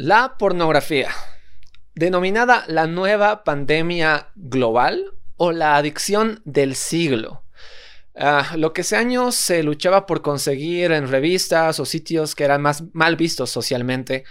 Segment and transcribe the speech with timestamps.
[0.00, 1.10] La pornografía,
[1.96, 7.42] denominada la nueva pandemia global o la adicción del siglo.
[8.14, 12.62] Ah, lo que hace años se luchaba por conseguir en revistas o sitios que eran
[12.62, 14.22] más mal vistos socialmente,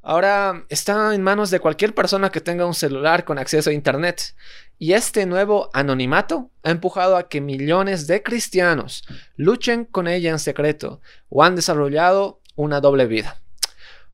[0.00, 4.34] ahora está en manos de cualquier persona que tenga un celular con acceso a Internet.
[4.78, 9.04] Y este nuevo anonimato ha empujado a que millones de cristianos
[9.36, 13.36] luchen con ella en secreto o han desarrollado una doble vida.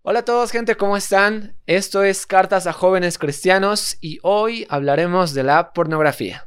[0.08, 1.56] Hola a todos gente, ¿cómo están?
[1.66, 6.46] Esto es Cartas a Jóvenes Cristianos y hoy hablaremos de la pornografía.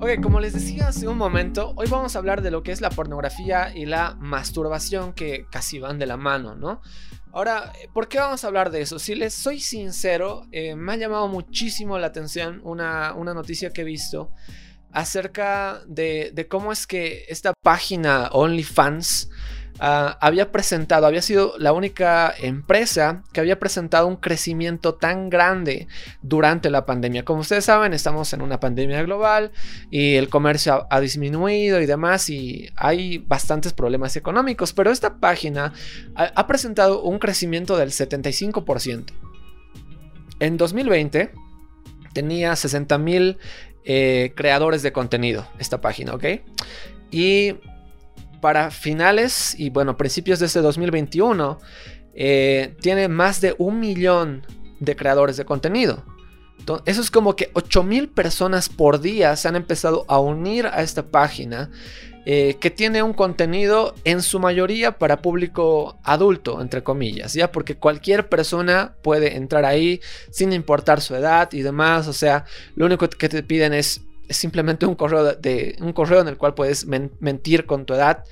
[0.00, 2.80] Ok, como les decía hace un momento, hoy vamos a hablar de lo que es
[2.80, 6.80] la pornografía y la masturbación que casi van de la mano, ¿no?
[7.30, 8.98] Ahora, ¿por qué vamos a hablar de eso?
[8.98, 13.82] Si les soy sincero, eh, me ha llamado muchísimo la atención una, una noticia que
[13.82, 14.30] he visto
[14.92, 19.30] acerca de, cómo es que esta página OnlyFans
[19.80, 25.88] ah, había presentado, había sido la única empresa que había presentado un crecimiento tan grande
[26.20, 27.24] durante la pandemia.
[27.24, 29.52] Como ustedes saben, estamos en una pandemia global
[29.90, 35.72] y el comercio ha, disminuido y demás y hay bastantes problemas económicos, pero esta página
[36.14, 39.06] ha, ha presentado un crecimiento del 75%.
[40.38, 41.30] En 2020
[42.12, 43.38] tenía 60 mil
[43.84, 46.24] eh, creadores de contenido, esta página, ¿ok?
[47.10, 47.54] Y
[48.40, 51.58] para finales y bueno, principios de este 2021,
[52.14, 54.46] eh, tiene más de un millón
[54.80, 56.04] de creadores de contenido.
[56.84, 61.10] eso es como que 8000 personas por día se han empezado a unir a esta
[61.10, 61.70] página
[62.24, 67.50] eh, que tiene un contenido en su mayoría para público adulto, entre comillas, ¿ya?
[67.50, 70.00] Porque cualquier persona puede entrar ahí
[70.30, 72.44] sin importar su edad y demás, o sea,
[72.76, 76.54] lo único que te piden es, simplemente un correo, de, un correo en el cual
[76.54, 78.24] puedes mentir con tu edad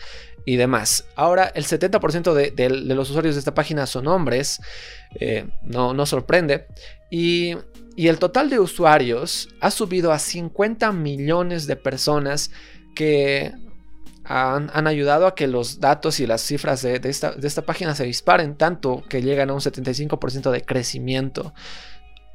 [0.46, 1.04] y demás.
[1.14, 4.60] Ahora, el 70% de, los usuarios de esta página son hombres,
[5.18, 6.66] eh, no, no sorprende,
[7.10, 7.54] y
[7.96, 12.50] y el total de usuarios ha subido a 50 millones de personas
[12.94, 13.52] que
[14.30, 19.02] han, ayudado a que los datos y las cifras de, esta, página se disparen tanto
[19.08, 21.52] que llegan a un 75% de crecimiento.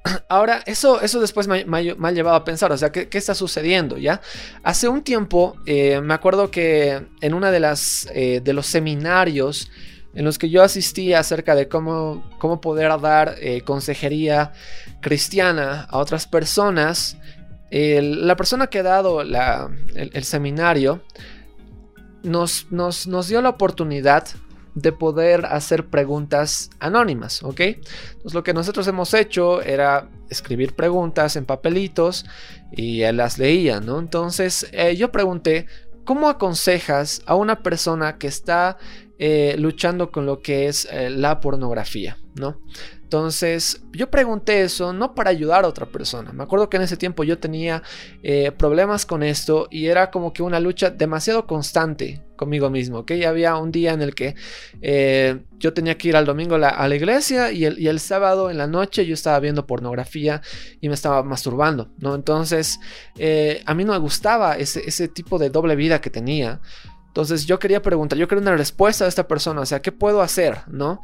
[0.28, 3.98] Ahora, eso, eso después me, ha llevado a pensar, o sea, ¿qué, está sucediendo?
[3.98, 4.20] ¿Ya?
[4.64, 7.76] Hace un tiempo, eh, me acuerdo que en una de
[8.14, 9.72] eh, de los seminarios
[10.14, 14.52] en los que yo asistí acerca de cómo, cómo poder dar eh, consejería
[15.02, 17.18] cristiana a otras personas,
[17.72, 21.02] la persona que ha dado el seminario
[22.26, 24.28] nos, nos, dio la oportunidad
[24.74, 27.62] de poder hacer preguntas anónimas, ¿ok?
[27.62, 32.26] Entonces lo que nosotros hemos hecho era escribir preguntas en papelitos
[32.72, 34.00] y él las leía, ¿no?
[34.00, 35.68] Entonces eh, yo pregunté,
[36.04, 38.78] ¿cómo aconsejas a una persona que está
[39.18, 42.60] eh, luchando con lo que es eh, la pornografía, ¿no?
[43.06, 46.34] Entonces, yo pregunté eso no para ayudar a otra persona.
[46.34, 47.84] Me acuerdo que en ese tiempo yo tenía
[48.24, 53.06] eh, problemas con esto y era como que una lucha demasiado constante conmigo mismo.
[53.06, 54.36] Que había un día en el que
[54.82, 58.68] eh, yo tenía que ir al domingo a la, iglesia y el, sábado en la
[58.68, 60.42] noche yo estaba viendo pornografía
[60.82, 62.16] y me estaba masturbando, ¿no?
[62.16, 62.80] Entonces,
[63.18, 66.60] eh, a mí no me gustaba ese, ese tipo de doble vida que tenía.
[67.16, 70.22] Entonces yo quería preguntar, yo quería una respuesta de esta persona, o sea, ¿qué puedo
[70.22, 70.58] hacer?
[70.68, 71.02] ¿No?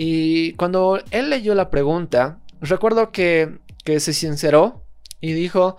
[0.00, 4.84] Y cuando él leyó la pregunta, recuerdo que, se sinceró
[5.20, 5.76] y dijo,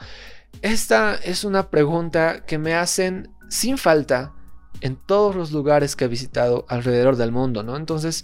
[0.61, 4.33] esta es una pregunta que me hacen sin falta
[4.81, 7.77] en todos los lugares que he visitado alrededor del mundo, ¿no?
[7.77, 8.23] Entonces,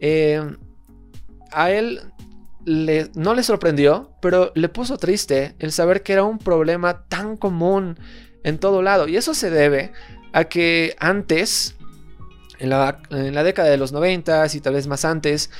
[0.00, 0.42] eh,
[1.50, 2.00] a él
[2.66, 7.98] no le sorprendió, pero le puso triste el saber que era un problema tan común
[8.44, 9.08] en todo lado.
[9.08, 9.92] Y eso se debe
[10.34, 11.74] a que antes
[12.62, 12.70] en
[13.34, 15.50] la, década de los 90 y tal vez más antes,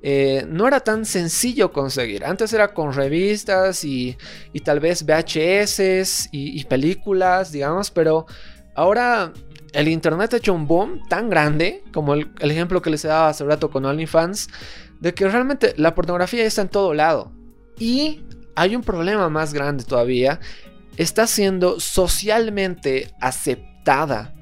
[0.00, 2.24] eh, no era tan sencillo conseguir.
[2.24, 4.16] Antes era con revistas y,
[4.64, 8.26] tal vez VHS y, películas, digamos, pero
[8.76, 9.32] ahora
[9.72, 13.26] el Internet ha hecho un boom tan grande, como el, ejemplo que les he dado
[13.26, 14.48] hace rato con OnlyFans,
[15.00, 17.32] de que realmente la pornografía está en todo lado.
[17.76, 18.24] Y
[18.54, 20.38] hay un problema más grande todavía,
[20.96, 24.32] está siendo socialmente aceptada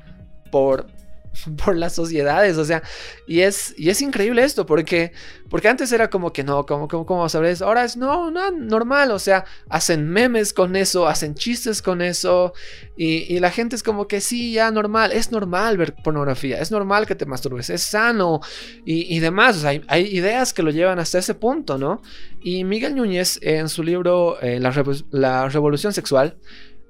[0.50, 0.99] por
[1.64, 2.82] por las sociedades, o sea,
[3.26, 5.12] y es, y es increíble esto, porque,
[5.48, 7.66] porque antes era como que no, como, como, ¿cómo vas a ver eso?
[7.66, 12.52] Ahora es no, no, normal, o sea, hacen memes con eso, hacen chistes con eso,
[12.96, 17.06] y, la gente es como que sí, ya normal, es normal ver pornografía, es normal
[17.06, 18.40] que te masturbes, es sano,
[18.84, 22.02] y, demás, o sea, hay, ideas que lo llevan hasta ese punto, ¿no?
[22.42, 26.36] Y Miguel Núñez, en su libro eh, la Revolución Sexual,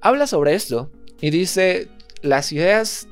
[0.00, 0.90] habla sobre esto,
[1.20, 1.88] y dice
[2.22, 3.08] las ideas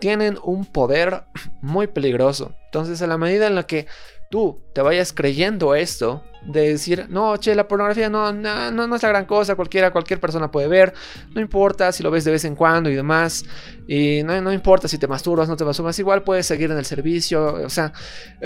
[0.00, 1.24] tienen un poder
[1.60, 2.54] muy peligroso.
[2.66, 3.86] Entonces, a la medida en la que
[4.30, 9.02] tú te vayas creyendo esto, de decir, no, che, la pornografía no, no, no, es
[9.02, 10.94] la gran cosa, cualquiera, cualquier persona puede ver,
[11.34, 13.44] no importa si lo ves de vez en cuando y demás,
[13.86, 16.84] y no, no importa si te masturbas, no te masturbas, igual puedes seguir en el
[16.84, 17.92] servicio, o sea,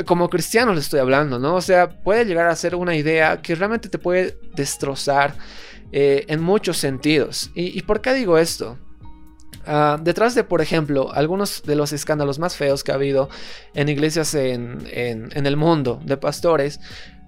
[0.07, 1.57] como cristiano le estoy hablando, ¿no?
[1.57, 5.35] O sea, puede llegar a ser una idea que realmente te puede destrozar
[5.93, 7.51] eh, en muchos sentidos.
[7.55, 8.79] ¿Y, por qué digo esto?
[9.67, 13.29] Ah, detrás de, por ejemplo, algunos de los escándalos más feos que ha habido
[13.75, 16.81] en iglesias en, en el mundo de pastores,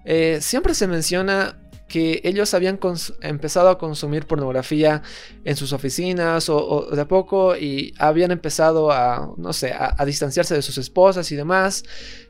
[0.04, 1.58] eh, siempre se menciona
[1.88, 2.78] que ellos habían
[3.20, 5.02] empezado a consumir pornografía
[5.44, 10.54] en sus oficinas o, de a poco y habían empezado a, no sé, a, distanciarse
[10.54, 11.84] de sus esposas y demás.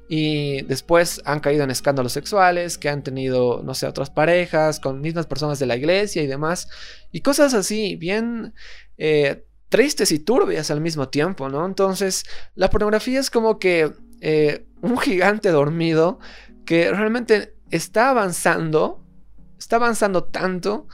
[0.09, 5.01] Y después han caído en escándalos sexuales, que han tenido, no sé, otras parejas con
[5.01, 6.69] mismas personas de la iglesia y demás.
[7.11, 8.55] Y cosas así, bien
[8.99, 11.67] eh, tristes y turbias al mismo tiempo, ¿no?
[11.67, 12.25] Entonces,
[12.55, 16.21] la pornografía es como que eh, un gigante dormido
[16.65, 19.05] que realmente está avanzando,
[19.59, 20.87] está avanzando tanto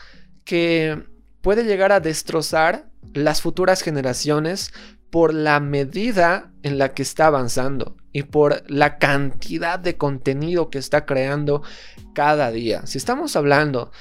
[0.47, 1.05] que
[1.43, 4.73] puede llegar a destrozar las futuras generaciones
[5.11, 10.79] por la medida en la que está avanzando y por la cantidad de contenido que
[10.79, 11.62] está creando
[12.15, 12.87] cada día.
[12.87, 13.93] Si estamos hablando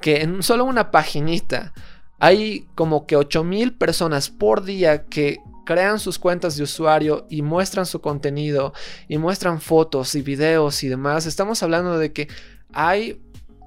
[0.00, 1.72] que en solo una paginita
[2.18, 7.84] hay como que 8000 personas por día que crean sus cuentas de usuario y muestran
[7.84, 8.72] su contenido
[9.06, 12.28] y muestran fotos y videos y demás, estamos hablando de que
[12.72, 13.20] hay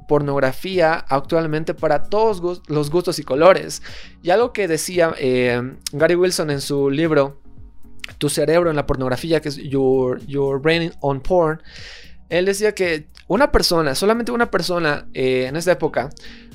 [0.08, 3.82] pornografía actualmente para todos los gustos y colores.
[4.22, 7.40] Y algo que decía eh, Gary Wilson en su libro
[8.18, 11.62] Tu cerebro en la pornografía, que es Your, Your Brain on Porn,
[12.28, 16.10] él decía que una persona, solamente una persona eh, en esta época,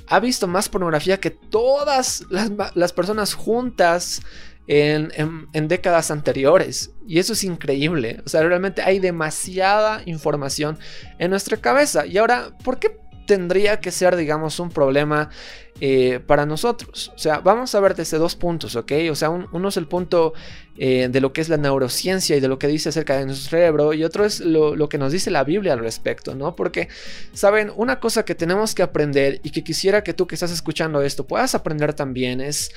[0.08, 4.22] ha visto más pornografía que todas las, personas juntas
[4.66, 6.90] en, décadas anteriores.
[7.06, 8.22] Y eso es increíble.
[8.24, 10.78] O sea, realmente hay demasiada información
[11.18, 12.06] en nuestra cabeza.
[12.06, 15.30] Y ahora, ¿por qué tendría que ser, digamos, un problema
[15.78, 17.12] eh, para nosotros.
[17.14, 18.92] O sea, vamos a ver desde dos puntos, ¿ok?
[19.10, 20.32] O sea, uno es el punto
[20.78, 23.50] eh, de lo que es la neurociencia y de lo que dice acerca de nuestro
[23.50, 26.56] cerebro, y otro es lo, que nos dice la Biblia al respecto, ¿no?
[26.56, 26.88] Porque,
[27.34, 27.70] ¿saben?
[27.76, 31.26] Una cosa que tenemos que aprender y que quisiera que tú que estás escuchando esto
[31.26, 32.70] puedas aprender también es,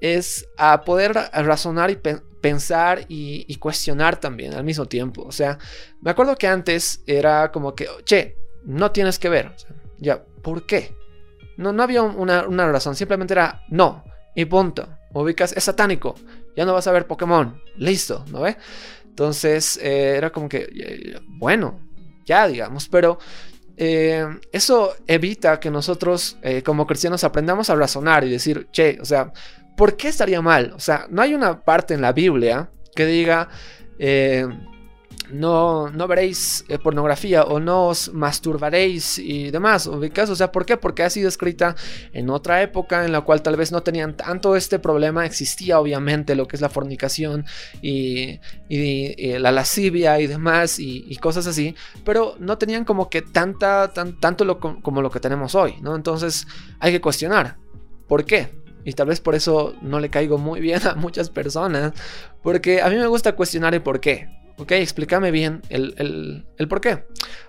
[0.00, 1.98] es a poder razonar y
[2.40, 5.22] pensar y, cuestionar también al mismo tiempo.
[5.22, 5.58] O sea,
[6.00, 9.52] me acuerdo que antes era como que, che, no tienes que ver.
[9.98, 10.94] Ya, ¿por qué?
[11.56, 14.04] No, no había una, razón, simplemente era no.
[14.34, 14.88] Y punto.
[15.12, 16.14] Ubicas, es satánico.
[16.56, 17.60] Ya no vas a ver Pokémon.
[17.76, 18.56] Listo, ¿no ve?
[19.04, 21.80] Entonces eh, era como que, bueno,
[22.24, 23.18] ya digamos, pero
[23.76, 29.04] eh, eso evita que nosotros eh, como cristianos aprendamos a razonar y decir, che, o
[29.04, 29.32] sea,
[29.76, 30.72] ¿por qué estaría mal?
[30.76, 33.48] O sea, no hay una parte en la Biblia que diga,
[35.30, 40.76] no, no veréis eh, pornografía o no os masturbaréis y demás, O sea, ¿por qué?
[40.76, 41.76] Porque ha sido escrita
[42.12, 46.34] en otra época en la cual tal vez no tenían tanto este problema, existía obviamente
[46.34, 47.44] lo que es la fornicación
[47.82, 54.44] y, la lascivia y demás y, cosas así, pero no tenían como que tanta, tanto
[54.44, 55.96] lo, como lo que tenemos hoy, ¿no?
[55.96, 56.46] Entonces
[56.80, 57.56] hay que cuestionar,
[58.06, 58.48] ¿por qué?
[58.84, 61.92] Y tal vez por eso no le caigo muy bien a muchas personas.
[62.42, 64.28] Porque a mí me gusta cuestionar el por qué.
[64.58, 67.04] Ok, explícame bien el, por qué.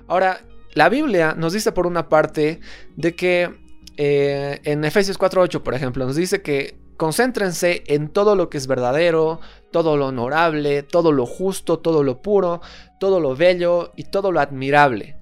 [0.07, 0.41] Ahora,
[0.73, 2.59] la Biblia nos dice por una parte
[2.95, 3.49] de que
[3.97, 8.67] eh, en Efesios 4.8, por ejemplo, nos dice que concéntrense en todo lo que es
[8.67, 12.61] verdadero, todo lo honorable, todo lo justo, todo lo puro,
[12.99, 15.18] todo lo bello y todo lo admirable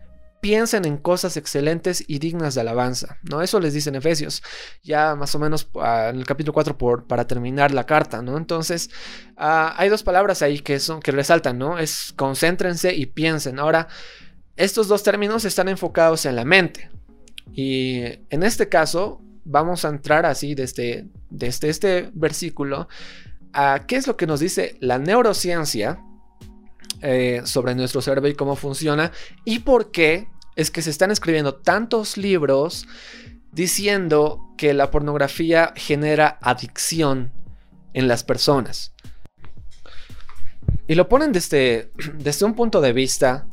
[0.48, 3.42] piensen en cosas excelentes y dignas de alabanza, ¿no?
[3.42, 4.42] Eso les dice en Efesios,
[4.82, 8.38] ya más o menos ah, en el capítulo 4 por, para terminar la carta, ¿no?
[8.38, 8.90] Entonces,
[9.36, 11.78] ah, hay dos palabras ahí que, son, que resaltan, ¿no?
[11.78, 13.60] Es concéntrense y piensen.
[13.60, 13.90] Ahora,
[14.56, 16.90] estos dos términos están enfocados en la mente.
[17.52, 22.88] Y en este caso, vamos a entrar así desde, desde este versículo
[23.52, 26.00] a qué es lo que nos dice la neurociencia
[27.02, 29.12] eh, sobre nuestro cerebro y cómo funciona
[29.44, 32.88] y por qué es que se están escribiendo tantos libros
[33.54, 37.32] diciendo que la pornografía genera adicción
[37.94, 38.94] en las personas.
[40.88, 43.48] Y lo ponen desde, desde un punto de vista,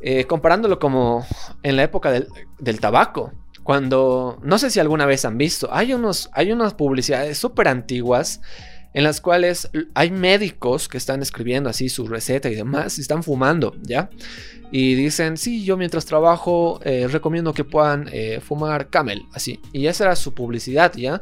[0.00, 1.26] eh, comparándolo como
[1.62, 3.32] en la época del, tabaco.
[3.64, 8.40] Cuando, no sé si alguna vez han visto, hay, unos, hay unas publicidades súper antiguas
[8.92, 13.22] en las cuales hay médicos que están escribiendo así su receta y demás y están
[13.22, 14.10] fumando, ¿ya?
[14.72, 19.60] Y dicen, sí, yo mientras trabajo eh, recomiendo que puedan eh, fumar camel, así.
[19.72, 21.20] Y esa era su publicidad, ¿ya?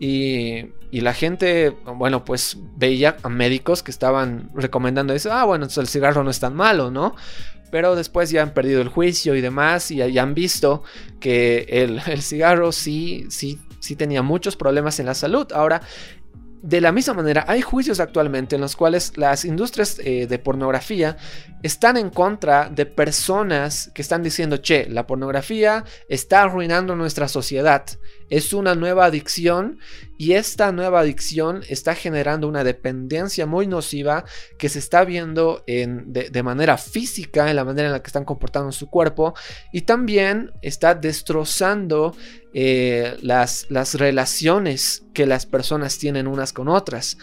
[0.00, 5.66] Y, y, la gente, bueno, pues veía a médicos que estaban recomendando eso, ah, bueno,
[5.76, 7.14] el cigarro no es tan malo, ¿no?
[7.70, 10.82] Pero después ya han perdido el juicio y demás y ya han visto
[11.20, 15.46] que el, el cigarro sí, sí sí tenía muchos problemas en la salud.
[15.52, 15.82] Ahora,
[16.62, 21.16] de la misma manera, hay juicios actualmente en los cuales las industrias eh, de pornografía
[21.62, 27.84] están en contra de personas que están diciendo, che, la pornografía está arruinando nuestra sociedad,
[28.30, 29.78] es una nueva adicción
[30.16, 34.24] y esta nueva adicción está generando una dependencia muy nociva
[34.58, 38.72] que se está viendo de, manera física, en la manera en la que están comportando
[38.72, 39.34] su cuerpo
[39.72, 42.16] y también está destrozando
[42.52, 47.16] eh, las, las relaciones que las personas tienen unas con otras.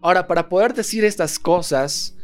[0.00, 2.14] Ahora, para poder decir estas cosas,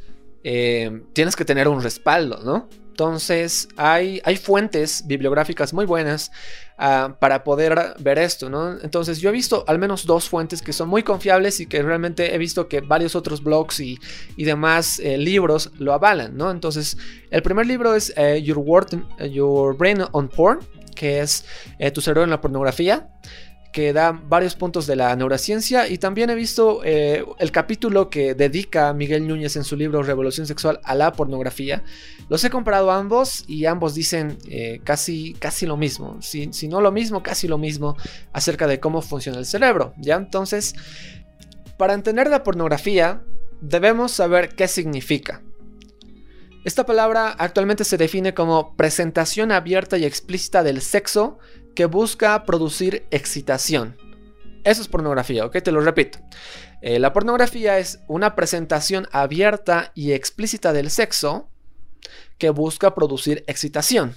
[0.45, 2.69] eh, tienes que tener un respaldo, ¿no?
[2.95, 6.31] Entonces, hay, hay fuentes bibliográficas muy buenas
[6.79, 8.81] ah, para poder ver esto, ¿no?
[8.83, 12.33] Entonces, yo he visto al menos dos fuentes que son muy confiables y que realmente
[12.33, 13.99] he visto que varios otros blogs y,
[14.37, 16.53] demás eh, libros lo avalan, ¿no?
[16.53, 16.97] Entonces,
[17.33, 18.65] el primer libro es eh, Your,
[19.29, 20.61] Your Brain on Porn,
[20.95, 21.45] que es
[21.81, 23.09] eh, Tu cerebro en la pornografía
[23.75, 28.37] que da varios puntos de la neurociencia y también he visto eh, el capítulo que
[28.37, 31.83] dedica Miguel Núñez en su libro Revolución Sexual a la pornografía.
[32.28, 36.81] Los he comprado ambos y ambos dicen eh, casi, casi lo mismo, si, si, no
[36.81, 37.97] lo mismo, casi lo mismo
[38.33, 39.93] acerca de cómo funciona el cerebro.
[39.97, 40.14] ¿ya?
[40.14, 40.76] Entonces,
[41.76, 43.25] para entender la pornografía
[43.61, 45.43] debemos saber qué significa.
[46.64, 51.40] Esta palabra actualmente se define como presentación abierta y explícita del sexo
[51.75, 53.97] que busca producir excitación.
[54.64, 55.59] Eso es pornografía, ¿ok?
[55.62, 56.19] Te lo repito.
[56.81, 61.49] Eh, la pornografía es una presentación abierta y explícita del sexo
[62.38, 64.14] que busca producir excitación.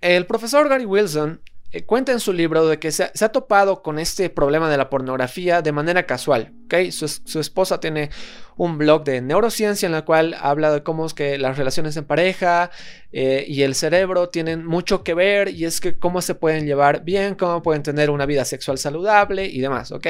[0.00, 1.40] El profesor Gary Wilson
[1.72, 4.88] eh, cuenta en su libro de que se ha, topado con este problema de la
[4.88, 6.52] pornografía de manera casual.
[6.66, 6.92] ¿Okay?
[6.92, 7.06] Su,
[7.40, 8.10] esposa tiene
[8.56, 12.04] un blog de neurociencia en la cual habla de cómo es que las relaciones en
[12.04, 12.70] pareja
[13.12, 17.04] eh, y el cerebro tienen mucho que ver y es que cómo se pueden llevar
[17.04, 19.92] bien, cómo pueden tener una vida sexual saludable y demás.
[19.92, 20.06] ¿ok?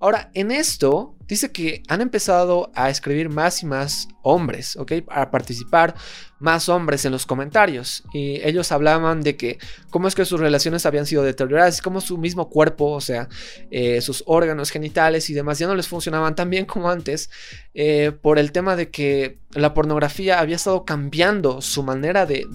[0.00, 4.92] Ahora, en esto dice que han empezado a escribir más y más hombres, ¿ok?
[5.08, 5.94] A participar
[6.38, 8.02] más hombres en los comentarios.
[8.12, 9.58] Y ellos hablaban de que
[9.90, 13.28] cómo es que sus relaciones habían sido deterioradas, cómo su mismo cuerpo, o sea,
[13.70, 17.28] eh, sus órganos genitales y demás ya no les funcionaban tan bien como antes
[17.74, 22.46] eh, por el tema de que la pornografía había estado cambiando su manera de,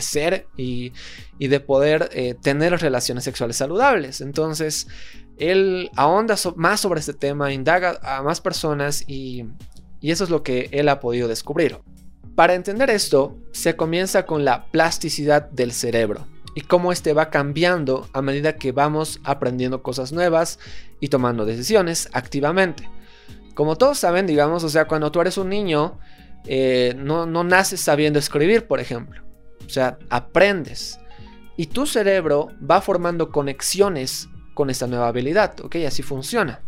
[0.00, 0.92] ser y,
[1.38, 4.20] de poder eh, tener relaciones sexuales saludables.
[4.20, 4.88] Entonces,
[5.38, 9.44] él ahonda más sobre este tema, indaga a más personas y,
[10.02, 11.78] eso es lo que él ha podido descubrir.
[12.34, 18.08] Para entender esto, se comienza con la plasticidad del cerebro y cómo este va cambiando
[18.12, 20.58] a medida que vamos aprendiendo cosas nuevas
[21.00, 22.88] y tomando decisiones activamente.
[23.54, 25.98] Como todos saben, digamos, o sea, cuando tú eres un niño,
[26.46, 29.22] eh, no, no naces sabiendo escribir, por ejemplo.
[29.64, 30.98] O sea, aprendes.
[31.56, 35.76] Y tu cerebro va formando conexiones con esta nueva habilidad, ¿ok?
[35.86, 36.62] Así funciona.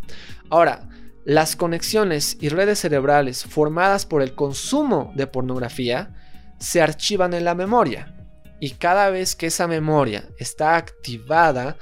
[0.48, 0.88] Ahora,
[1.24, 6.14] las conexiones y redes cerebrales formadas por el consumo de pornografía
[6.58, 8.15] se archivan en la memoria.
[8.60, 11.76] Y cada vez que esa memoria está activada,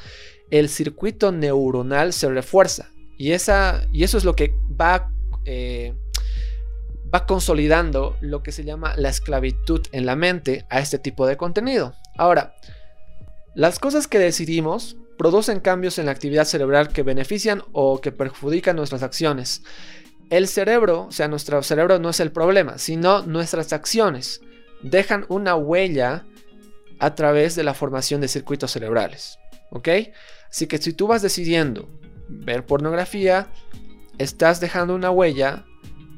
[0.50, 2.90] el circuito neuronal se refuerza.
[3.16, 5.10] Y, esa, y eso es lo que va,
[5.44, 5.94] eh,
[7.12, 11.36] va consolidando lo que se llama la esclavitud en la mente a este tipo de
[11.36, 11.94] contenido.
[12.16, 12.54] Ahora,
[13.54, 18.74] las cosas que decidimos producen cambios en la actividad cerebral que benefician o que perjudican
[18.74, 19.62] nuestras acciones.
[20.30, 24.40] El cerebro, o sea, nuestro cerebro no es el problema, sino nuestras acciones
[24.82, 26.26] dejan una huella
[26.98, 29.38] a través de la formación de circuitos cerebrales.
[29.70, 29.88] ¿Ok?
[30.50, 31.88] Así que si tú vas decidiendo
[32.28, 33.48] ver pornografía,
[34.18, 35.64] estás dejando una huella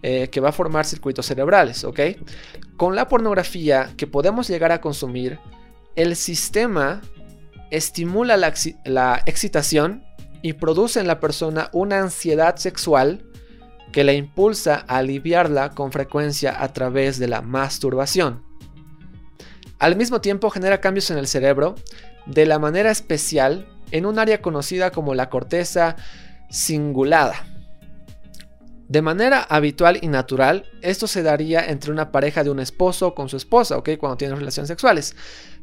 [0.02, 1.84] eh, que va a formar circuitos cerebrales.
[1.84, 2.00] ¿Ok?
[2.76, 5.38] Con la pornografía que podemos llegar a consumir,
[5.96, 7.00] el sistema
[7.70, 10.04] estimula la, excitación
[10.42, 13.24] y produce en la persona una ansiedad sexual
[13.92, 18.45] que la impulsa a aliviarla con frecuencia a través de la masturbación.
[19.78, 21.74] Al mismo tiempo genera cambios en el cerebro
[22.26, 25.96] de la manera especial en un área conocida como la corteza
[26.50, 27.34] cingulada.
[28.88, 33.28] De manera habitual y natural, esto se daría entre una pareja de un esposo con
[33.28, 33.90] su esposa, ¿ok?
[33.98, 35.16] Cuando tienen relaciones sexuales.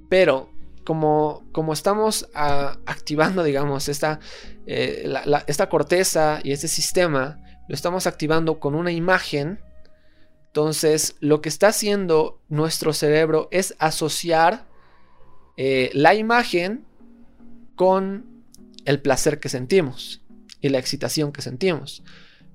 [0.10, 0.50] Pero
[0.84, 4.20] como, como estamos ah, activando, digamos, esta,
[4.68, 5.12] eh,
[5.48, 7.40] esta corteza y este sistema,
[7.70, 9.60] lo estamos activando con una imagen.
[10.54, 14.68] Entonces, lo que está haciendo nuestro cerebro es asociar
[15.58, 16.86] eh, la imagen
[17.76, 18.44] con
[18.86, 20.22] el placer que sentimos
[20.62, 22.04] y la excitación que sentimos.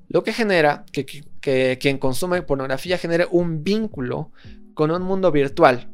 [0.07, 4.31] Lo que genera que, quien consume pornografía genere un vínculo
[4.75, 5.91] con un mundo virtual,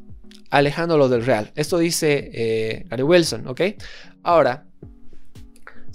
[0.51, 1.53] alejándolo del real.
[1.55, 3.61] Esto dice eh, Gary Wilson, ¿ok?
[4.21, 4.67] Ahora,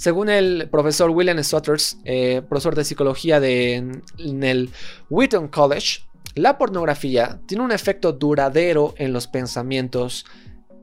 [0.01, 3.75] según el profesor William Sutters, eh, profesor de psicología de,
[4.17, 4.71] en el
[5.11, 6.01] Wheaton College,
[6.35, 10.25] la pornografía tiene un efecto duradero en los pensamientos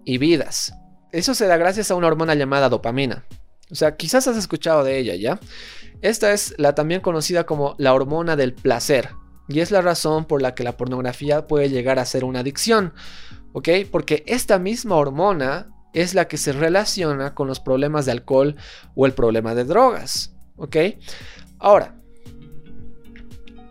[0.05, 0.75] y vidas.
[1.11, 3.25] Eso se da gracias a una hormona llamada dopamina.
[3.71, 5.39] O sea, quizás has escuchado de ella, ¿ya?
[6.03, 9.09] Esta es la también conocida como la hormona del placer.
[9.47, 12.93] Y es la razón por la que la pornografía puede llegar a ser una adicción.
[13.53, 13.69] ¿Ok?
[13.89, 18.55] Porque esta misma hormona es la que se relaciona con los problemas de alcohol
[18.95, 20.33] o el problema de drogas.
[20.55, 20.75] ¿Ok?
[21.59, 21.95] Ahora,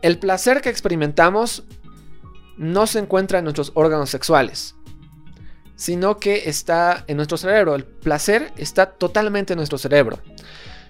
[0.02, 1.64] el placer que experimentamos
[2.56, 4.76] no se encuentra en nuestros órganos sexuales
[5.76, 7.74] sino que está en nuestro cerebro.
[7.74, 10.18] El placer está totalmente en nuestro cerebro.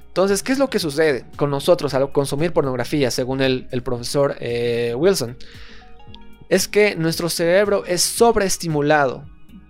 [0.06, 4.94] Entonces, ¿qué es lo que sucede con nosotros al consumir pornografía, según el, profesor eh,
[4.96, 5.36] Wilson?
[6.48, 9.24] Es que nuestro cerebro es sobreestimulado,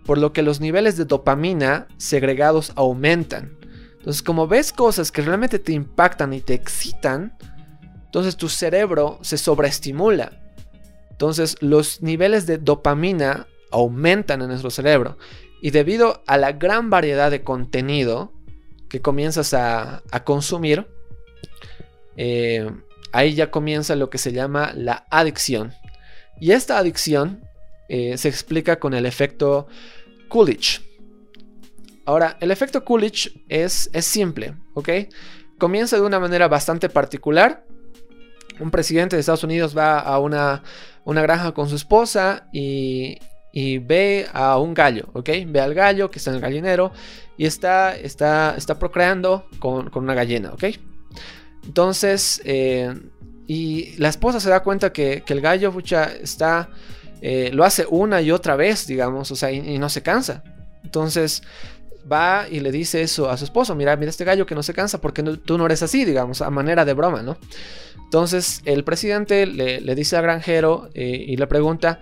[0.07, 3.59] por lo que los niveles de dopamina segregados aumentan.
[3.99, 7.37] Entonces, como ves cosas que realmente te impactan y te excitan,
[8.05, 10.41] entonces tu cerebro se sobreestimula.
[11.11, 15.19] Entonces, los niveles de dopamina aumentan en nuestro cerebro.
[15.61, 18.33] Y debido a la gran variedad de contenido
[18.89, 20.87] que comienzas a, consumir,
[22.17, 22.71] eh,
[23.11, 25.73] ahí ya comienza lo que se llama la adicción.
[26.41, 27.46] Y esta adicción
[27.89, 29.67] eh, se explica con el efecto
[30.29, 30.81] Coolidge.
[32.05, 34.89] Ahora, el efecto Coolidge es, es simple, ¿ok?
[35.59, 37.65] Comienza de una manera bastante particular.
[38.61, 40.63] Un presidente de Estados Unidos va a una,
[41.05, 43.19] una granja con su esposa y,
[43.53, 45.31] y ve a un gallo, ¿ok?
[45.47, 46.93] Ve al gallo que está en el gallinero
[47.39, 50.65] y está, está, está procreando con, una gallina, ¿ok?
[51.65, 52.95] Entonces, eh,
[53.47, 55.73] y la esposa se da cuenta que, el gallo,
[56.23, 56.69] está,
[57.21, 60.43] eh, lo hace una y otra vez, digamos, o sea, y, no se cansa.
[60.85, 61.43] Entonces,
[62.11, 64.75] va y le dice eso a su esposo, mira, mira este gallo que no se
[64.75, 67.37] cansa porque tú no eres así, digamos, a manera de broma, ¿no?
[68.05, 72.01] Entonces el presidente le, dice al granjero eh, y le pregunta,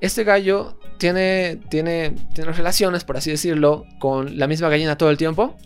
[0.00, 5.16] este gallo tiene, tiene, tiene relaciones, por así decirlo, con la misma gallina todo el
[5.16, 5.56] tiempo.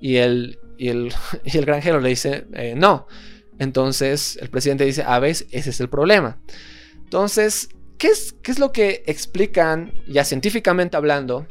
[0.00, 1.12] Y el, y el,
[1.44, 3.06] el granjero le dice, eh, no.
[3.58, 6.38] Entonces el presidente dice, a veces ese es el problema.
[7.04, 11.46] Entonces, ¿qué es, qué es lo que explican, ya científicamente hablando,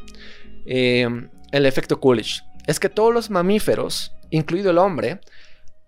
[0.66, 2.44] em, el efecto Coolidge?
[2.66, 5.22] Es que todos los mamíferos, incluido el hombre,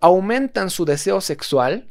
[0.01, 1.87] aumentan su deseo sexual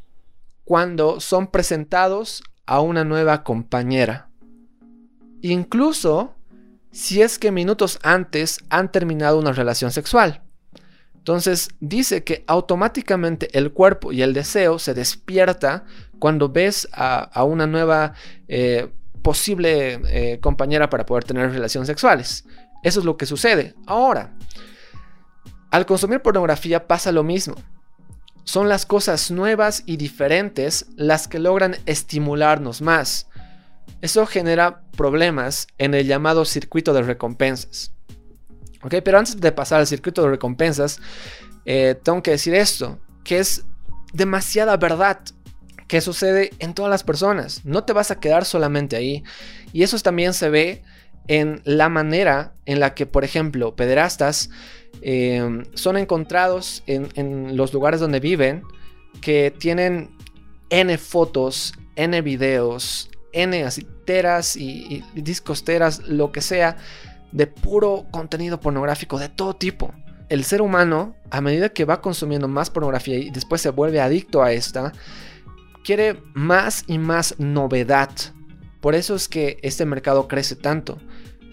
[0.65, 4.29] cuando son presentados a una nueva compañera
[5.43, 6.35] incluso
[6.91, 10.43] si es que minutos antes han terminado una relación sexual.
[11.15, 15.85] Entonces dice que automáticamente el cuerpo y el deseo se despierta
[16.19, 18.15] cuando ves a, una nueva
[18.49, 18.89] eh,
[19.23, 22.45] posible eh, compañera para poder tener relaciones sexuales.
[22.83, 23.75] Eso es lo que sucede.
[23.87, 24.35] Ahora,
[25.71, 27.55] al consumir pornografía pasa lo mismo.
[28.45, 33.29] Son las cosas nuevas y diferentes las que logran estimularnos más.
[34.01, 37.93] Eso genera problemas en el llamado circuito de recompensas.
[38.83, 38.95] ¿Ok?
[39.05, 41.01] Pero antes de pasar al circuito de recompensas,
[41.67, 43.65] eh, tengo que decir esto, que es
[44.13, 45.21] demasiada verdad
[45.89, 47.65] que sucede en todas las personas.
[47.65, 49.25] No te vas a quedar solamente ahí.
[49.73, 50.83] Y eso también se ve
[51.27, 54.51] en la manera en la que, por ejemplo, pederastas
[55.03, 58.63] eh, son encontrados en, en, los lugares donde viven
[59.21, 60.11] que tienen
[60.71, 66.77] N fotos, N videos, N así teras y, y discos teras, lo que sea,
[67.33, 69.93] de puro contenido pornográfico de todo tipo.
[70.29, 74.43] El ser humano, a medida que va consumiendo más pornografía y después se vuelve adicto
[74.43, 74.93] a esta,
[75.89, 78.11] quiere más y más novedad.
[78.83, 80.99] Por eso es que este mercado crece tanto.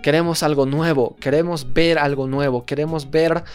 [0.03, 3.45] Queremos algo nuevo, queremos ver algo nuevo, queremos ver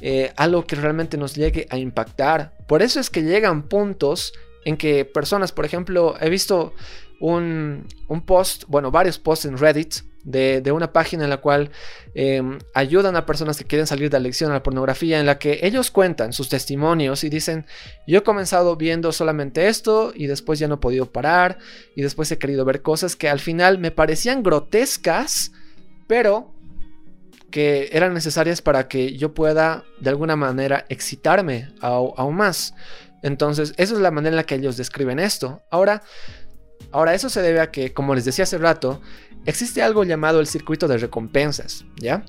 [0.00, 2.56] eh, algo que realmente nos llegue a impactar.
[2.68, 4.32] Por eso es que llegan puntos
[4.64, 6.72] en que personas, por ejemplo, he visto
[7.18, 7.84] un,
[8.24, 11.70] post, bueno, varios posts en Reddit de, una página en la cual
[12.14, 15.60] em, ayudan a personas que quieren salir de adicción a la pornografía, en la que
[15.62, 17.66] ellos cuentan sus testimonios y dicen,
[18.06, 21.58] yo he comenzado viendo solamente esto y después ya no he podido parar
[21.96, 25.52] y después he querido ver cosas que al final me parecían grotescas,
[26.06, 26.52] pero
[27.50, 32.74] que eran necesarias para que yo pueda de alguna manera excitarme aún más.
[33.22, 35.62] Entonces, esa es la manera en la que ellos describen esto.
[35.70, 36.02] Ahora,
[36.92, 39.00] ahora eso se debe a que, como les decía hace rato,
[39.48, 42.22] existe algo llamado el circuito de recompensas, ¿ya?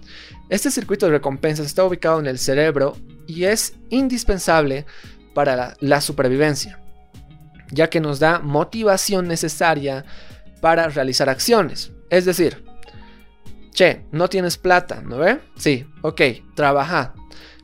[0.47, 2.95] Este circuito de recompensas está ubicado en el cerebro
[3.27, 4.85] y es indispensable
[5.33, 6.79] para la, supervivencia,
[7.71, 10.05] ya que nos da motivación necesaria
[10.61, 11.91] para realizar acciones.
[12.09, 12.63] Es decir,
[13.73, 15.41] che, no tienes plata, ¿no ve?
[15.57, 16.21] Sí, ok,
[16.55, 17.13] trabaja.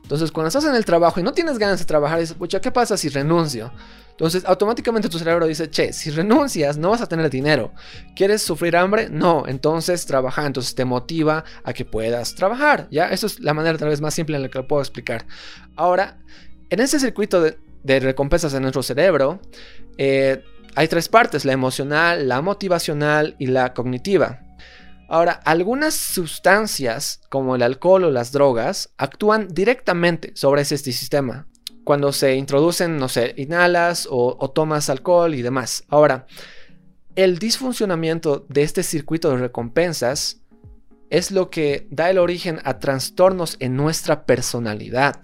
[0.02, 2.70] Entonces, cuando estás en el trabajo y no tienes ganas de trabajar, dices, pucha, ¿qué
[2.70, 3.72] pasa si renuncio?
[4.16, 7.74] Entonces, automáticamente tu cerebro dice, che, si renuncias, no vas a tener dinero.
[8.14, 9.10] ¿Quieres sufrir hambre?
[9.10, 10.46] No, entonces trabaja.
[10.46, 13.10] Entonces te motiva a que puedas trabajar, ¿ya?
[13.10, 15.26] Eso es la manera tal vez más simple en la que lo puedo explicar.
[15.76, 16.16] Ahora,
[16.70, 19.38] en ese circuito de, recompensas en nuestro cerebro,
[19.98, 20.42] eh,
[20.74, 24.40] hay tres partes, la emocional, la motivacional y la cognitiva.
[25.10, 31.46] Ahora, algunas sustancias como el alcohol o las drogas actúan directamente sobre ese sistema.
[31.86, 35.84] Cuando se introducen, no sé, inhalas o, tomas alcohol y demás.
[35.86, 36.26] Ahora,
[37.14, 40.42] el disfuncionamiento de este circuito de recompensas
[41.10, 45.14] es lo que da el origen a trastornos en nuestra personalidad.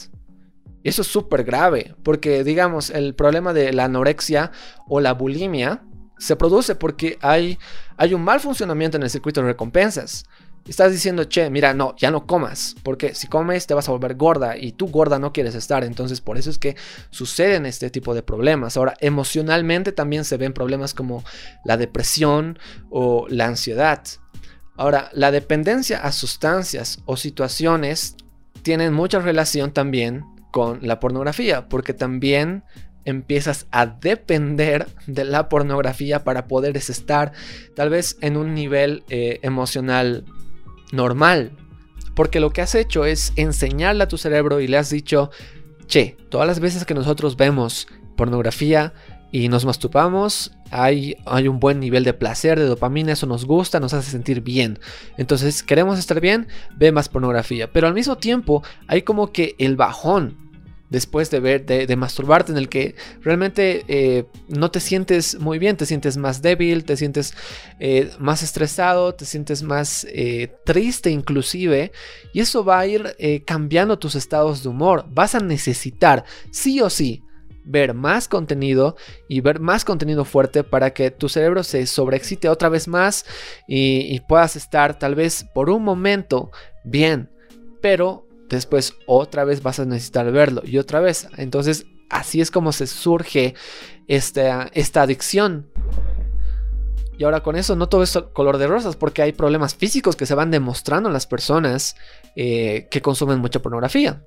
[0.85, 4.53] Eso es súper grave, porque digamos, el problema de la anorexia
[4.87, 5.83] o la bulimia
[6.17, 7.59] se produce porque hay,
[7.97, 10.27] hay un mal funcionamiento en el circuito de recompensas.
[10.67, 14.15] Estás diciendo, che, mira, no, ya no comas, porque si comes te vas a volver
[14.15, 15.83] gorda y tú gorda no quieres estar.
[15.83, 16.77] Entonces, por eso es que
[17.11, 18.77] suceden este tipo de problemas.
[18.77, 21.25] Ahora, emocionalmente también se ven problemas como
[21.65, 22.59] la depresión
[22.91, 24.03] o la ansiedad.
[24.77, 28.17] Ahora, la dependencia a sustancias o situaciones
[28.63, 32.63] tienen mucha relación también con la pornografía, porque también
[33.05, 37.33] empiezas a depender de la pornografía para poder estar
[37.75, 40.25] tal vez en un nivel eh, emocional
[40.93, 41.53] normal.
[42.15, 45.31] Porque lo que has hecho es enseñarle a tu cerebro y le has dicho,
[45.87, 48.93] che, todas las veces que nosotros vemos pornografía
[49.33, 53.81] y nos masturbamos, hay, hay un buen nivel de placer, de dopamina, eso nos gusta,
[53.81, 54.79] nos hace sentir bien.
[55.17, 57.73] Entonces, queremos estar bien, ve más pornografía.
[57.73, 60.52] Pero al mismo tiempo, hay como que el bajón
[60.93, 65.77] después de ver, de, masturbarte, en el que realmente eh, no te sientes muy bien,
[65.79, 67.35] te sientes más débil, te sientes
[67.81, 71.93] eh, más estresado, te sientes más eh, triste inclusive,
[72.35, 75.07] y eso va a ir cambiando tus estados de humor.
[75.09, 77.25] Vas a necesitar, sí o sí,
[77.65, 78.97] ver más contenido
[79.29, 83.25] y ver más contenido fuerte para que tu cerebro se sobreexcite otra vez más
[83.67, 86.51] y puedas estar tal vez por un momento
[86.85, 87.31] bien,
[87.81, 91.29] pero después otra vez vas a necesitar verlo y otra vez.
[91.37, 93.55] Entonces así es como se surge
[94.07, 95.71] esta, esta adicción.
[97.19, 100.27] Y ahora con eso no todo es color de rosas porque hay problemas físicos que
[100.27, 101.95] se van demostrando en las personas
[102.37, 104.25] eh, que consumen mucha pornografía.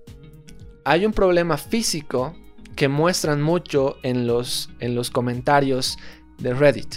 [0.83, 2.35] Hay un problema físico
[2.75, 5.97] que muestran mucho en los, en los comentarios
[6.38, 6.95] de Reddit.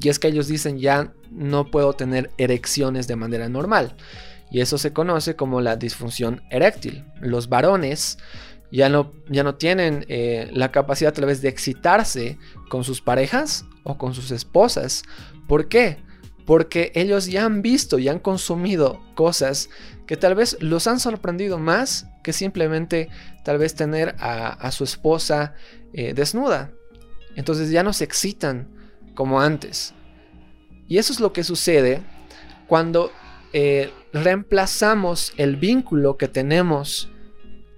[0.00, 3.96] Y es que ellos dicen ya no puedo tener erecciones de manera normal
[4.50, 7.04] y eso se conoce como la disfunción eréctil.
[7.20, 8.18] Los varones
[8.72, 13.64] ya no, ya no tienen eh, la capacidad tal vez de excitarse con sus parejas
[13.84, 15.02] o con sus esposas.
[15.46, 15.98] ¿Por qué?
[16.46, 19.70] Porque ellos ya han visto y han consumido cosas
[20.06, 23.08] que tal vez los han sorprendido más que simplemente
[23.44, 25.54] tal vez tener a, su esposa
[25.92, 26.72] eh, desnuda.
[27.36, 28.68] Entonces ya no se excitan
[29.14, 29.94] como antes.
[30.88, 32.02] Y eso es lo que sucede
[32.66, 33.12] cuando
[33.52, 37.10] eh, reemplazamos el vínculo que tenemos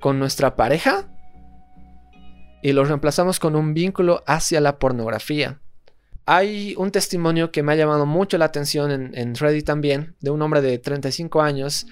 [0.01, 1.09] con nuestra pareja
[2.63, 5.61] y lo reemplazamos con un vínculo hacia la pornografía.
[6.25, 10.41] Hay un testimonio que me ha llamado mucho la atención en, Reddit también, de un
[10.41, 11.87] hombre de 35 años,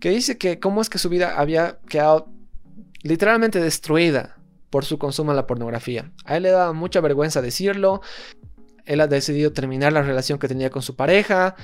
[0.00, 2.28] que dice que cómo es que su vida había quedado
[3.02, 4.38] literalmente destruida
[4.70, 6.10] por su consumo de la pornografía.
[6.24, 8.00] A él le daba mucha vergüenza decirlo,
[8.86, 11.54] él ha decidido terminar la relación que tenía con su pareja,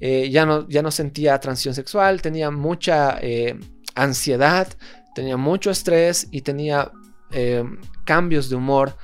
[0.00, 3.58] eh, ya, no, ya no sentía transición sexual, tenía mucha eh,
[3.94, 4.68] ansiedad,
[5.14, 6.92] tenía mucho estrés y tenía
[7.32, 7.64] eh,
[8.04, 8.96] cambios de humor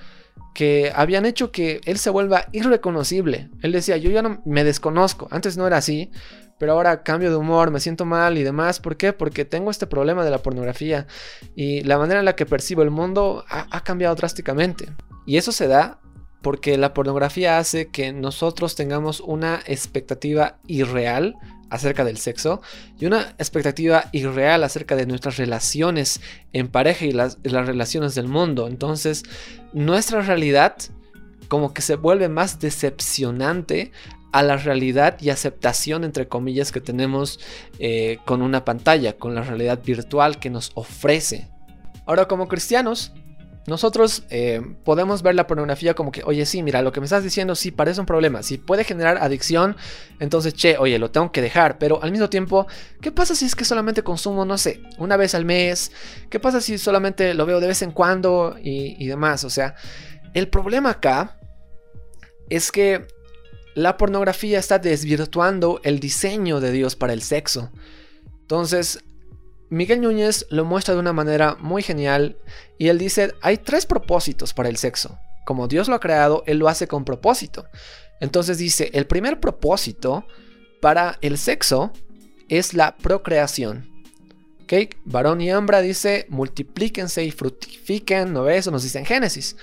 [0.55, 3.51] que habían hecho que él se vuelva irreconocible.
[3.61, 6.13] Él decía, yo ya no me desconozco, antes no era así,
[6.59, 8.79] pero ahora cambio de humor, me siento mal y demás.
[8.79, 9.13] ¿Por qué?
[9.13, 11.09] Porque tengo este problema de la pornografía
[11.57, 14.87] y la manera en la que percibo el mundo ha cambiado drásticamente.
[15.27, 16.01] Y eso se da
[16.45, 21.37] porque la pornografía hace que nosotros tengamos una expectativa irreal
[21.71, 22.61] acerca del sexo
[23.01, 26.21] y una expectativa irreal acerca de nuestras relaciones
[26.53, 28.69] en pareja y las, relaciones del mundo.
[28.69, 29.23] Entonces,
[29.73, 30.77] nuestra realidad
[31.49, 33.91] como que se vuelve más decepcionante
[34.31, 37.41] a la realidad y aceptación, entre comillas, que tenemos
[37.79, 41.49] eh, con una pantalla, con la realidad virtual que nos ofrece.
[42.05, 43.15] Ahora, como cristianos,
[43.67, 47.25] nosotros eh, podemos ver la pornografía como que, oye, sí, mira, lo que me estás
[47.25, 48.43] diciendo sí parece un problema.
[48.43, 49.77] Si puede generar adicción,
[50.21, 51.79] entonces, che, oye, lo tengo que dejar.
[51.79, 52.67] Pero al mismo tiempo,
[53.01, 55.93] ¿qué pasa si es que solamente consumo, no sé, una vez al mes?
[56.29, 59.45] ¿Qué pasa si solamente lo veo de vez en cuando y, y demás?
[59.45, 59.77] O sea,
[60.35, 61.39] el problema acá
[62.51, 63.07] es que
[63.75, 67.73] la pornografía está desvirtuando el diseño de Dios para el sexo.
[68.43, 69.03] Entonces,
[69.75, 72.37] Miguel Núñez lo muestra de una manera muy genial
[72.79, 75.19] y él dice, hay tres propósitos para el sexo.
[75.45, 77.67] Como Dios lo ha creado, Él lo hace con propósito.
[78.21, 80.27] Entonces dice, el primer propósito
[80.81, 81.93] para el sexo
[82.49, 83.91] es la procreación.
[84.63, 84.95] ¿Ok?
[85.05, 88.61] Varón y hembra dice, multiplíquense y fructifiquen, ¿no ves?
[88.61, 89.57] Eso nos dice en Génesis.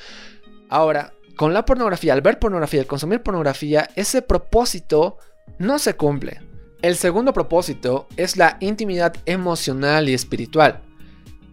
[0.69, 5.17] Ahora, con la pornografía, al ver pornografía, al consumir pornografía, ese propósito
[5.57, 6.50] no se cumple.
[6.81, 10.81] El segundo propósito es la intimidad emocional y espiritual.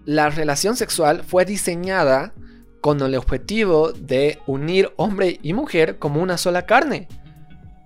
[0.07, 2.33] La relación sexual fue diseñada
[2.81, 7.09] con el objetivo de unir hombre y mujer como una sola carne.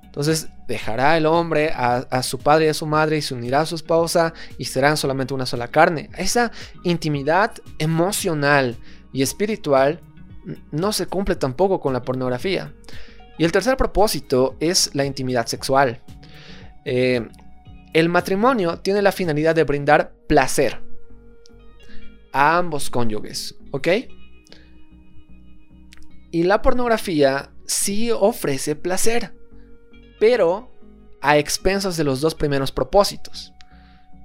[0.04, 3.66] Entonces dejará el hombre a, su padre y a su madre y se unirá a
[3.66, 6.10] su esposa y serán solamente una sola carne.
[6.16, 6.52] Esa
[6.84, 8.76] intimidad emocional
[9.12, 10.00] y espiritual
[10.70, 12.72] no se cumple tampoco con la pornografía.
[13.36, 16.00] Y el tercer propósito es la intimidad sexual.
[16.84, 17.28] Eh,
[17.92, 20.80] el matrimonio tiene la finalidad de brindar placer
[22.32, 23.88] a ambos cónyuges, ¿ok?
[26.30, 29.34] Y la pornografía sí ofrece placer,
[30.18, 30.70] pero
[31.20, 33.52] a expensas de los dos primeros propósitos.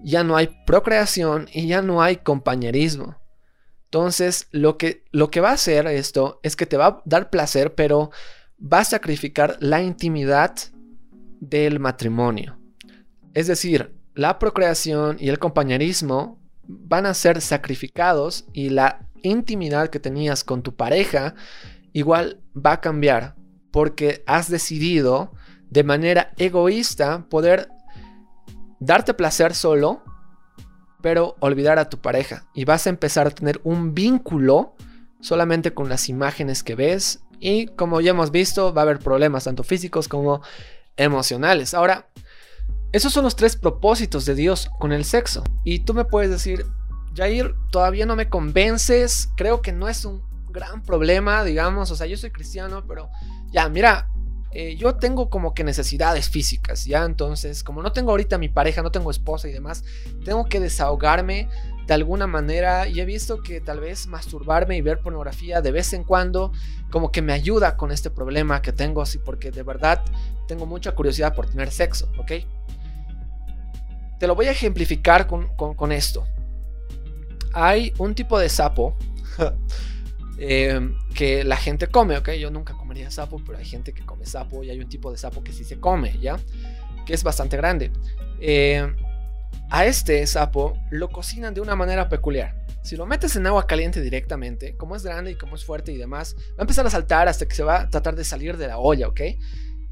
[0.03, 3.17] Ya no hay procreación y ya no hay compañerismo.
[3.85, 7.29] Entonces, lo que, lo que va a hacer esto es que te va a dar
[7.29, 8.11] placer, pero
[8.61, 10.53] va a sacrificar la intimidad
[11.39, 12.57] del matrimonio.
[13.33, 19.99] Es decir, la procreación y el compañerismo van a ser sacrificados y la intimidad que
[19.99, 21.35] tenías con tu pareja
[21.93, 23.35] igual va a cambiar
[23.71, 25.31] porque has decidido
[25.69, 27.69] de manera egoísta poder
[28.79, 30.03] darte placer solo,
[31.01, 34.75] pero olvidar a tu pareja y vas a empezar a tener un vínculo
[35.19, 39.43] solamente con las imágenes que ves y como ya hemos visto va a haber problemas
[39.43, 40.41] tanto físicos como
[40.97, 41.73] emocionales.
[41.73, 42.09] Ahora,
[42.91, 45.43] esos son los tres propósitos de Dios con el sexo.
[45.63, 46.65] Y tú me puedes decir,
[47.15, 52.07] Jair, todavía no me convences, creo que no es un gran problema, digamos, o sea,
[52.07, 53.09] yo soy cristiano, pero
[53.51, 54.09] ya, mira,
[54.51, 57.03] eh, yo tengo como que necesidades físicas, ¿ya?
[57.03, 59.83] Entonces, como no tengo ahorita mi pareja, no tengo esposa y demás,
[60.23, 61.49] tengo que desahogarme
[61.87, 65.93] de alguna manera y he visto que tal vez masturbarme y ver pornografía de vez
[65.93, 66.51] en cuando
[66.91, 70.03] como que me ayuda con este problema que tengo, así porque de verdad
[70.47, 72.31] tengo mucha curiosidad por tener sexo, ¿ok?
[74.19, 76.25] Te lo voy a ejemplificar con, esto.
[77.53, 78.97] Hay un tipo de sapo
[80.39, 82.31] eh, que la gente come, ¿ok?
[82.31, 85.17] Yo nunca comería sapo, pero hay gente que come sapo y hay un tipo de
[85.17, 86.37] sapo que sí se come, ¿ya?
[87.05, 87.91] Que es bastante grande.
[88.39, 88.93] Eh,
[89.69, 92.55] a este sapo lo cocinan de una manera peculiar.
[92.83, 95.97] Si lo metes en agua caliente directamente, como es grande y como es fuerte y
[95.97, 98.67] demás, va a empezar a saltar hasta que se va a tratar de salir de
[98.67, 99.21] la olla, ¿ok?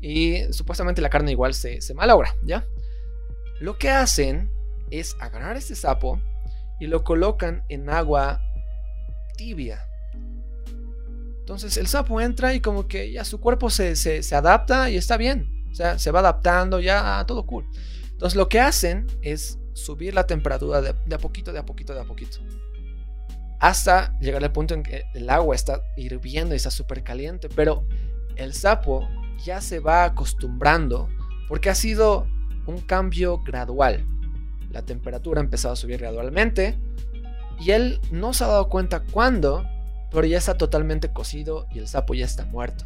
[0.01, 2.65] Y supuestamente la carne igual se, se malogra, ¿ya?
[3.59, 4.49] Lo que hacen
[4.91, 6.21] es agarrar este sapo
[6.79, 8.41] y lo colocan en agua
[9.37, 9.85] tibia.
[11.39, 15.65] Entonces el sapo entra y como que ya su cuerpo se, adapta y está bien.
[15.71, 17.65] O sea, se va adaptando, ya todo cool.
[18.15, 21.99] Entonces lo que hacen es subir la temperatura de, a poquito, de a poquito, de
[21.99, 22.37] a poquito.
[23.59, 27.49] Hasta llegar al punto en que el agua está hirviendo y está súper caliente.
[27.53, 27.85] Pero
[28.37, 29.09] el sapo
[29.43, 31.09] ya se va acostumbrando
[31.49, 32.25] porque ha sido
[32.67, 34.05] un cambio gradual.
[34.71, 36.77] La temperatura ha empezado a subir gradualmente
[37.59, 39.65] y él no se ha dado cuenta cuándo,
[40.09, 42.85] pero ya está totalmente cocido y el sapo ya está muerto.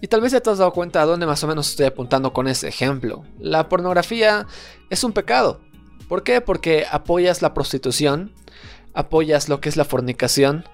[0.00, 2.32] Y tal vez ya te has dado cuenta a dónde más o menos estoy apuntando
[2.32, 3.24] con ese ejemplo.
[3.38, 4.46] La pornografía
[4.90, 5.60] es un pecado.
[6.08, 6.40] ¿Por qué?
[6.40, 8.32] Porque apoyas la prostitución,
[8.92, 10.64] apoyas lo que es la fornicación,